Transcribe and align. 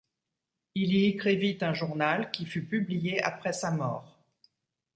Il 0.73 0.95
y 0.95 1.05
écrivit 1.05 1.59
un 1.61 1.75
journal, 1.75 2.31
qui 2.31 2.47
fut 2.47 2.63
publié 2.65 3.21
après 3.23 3.53
sa 3.53 3.69
mort. 3.69 4.17